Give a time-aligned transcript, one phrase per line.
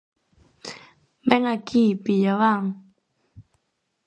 [1.29, 2.61] Ven aquí, pillabán.